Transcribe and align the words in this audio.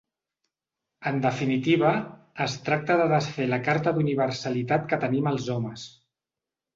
En 1.09 1.17
definitiva, 1.25 1.91
es 2.45 2.55
tracta 2.69 2.95
de 3.01 3.05
desfer 3.11 3.47
la 3.51 3.59
carta 3.67 3.93
d’universalitat 3.99 4.89
que 4.95 4.99
tenim 5.05 5.31
els 5.33 5.51
homes. 5.57 5.85